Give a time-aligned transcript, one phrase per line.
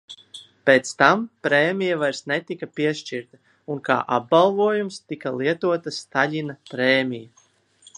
[0.69, 3.41] Pēc tam prēmija vairs netika piešķirta
[3.75, 7.51] un kā apbalvojums tika lietota Staļina prēmija.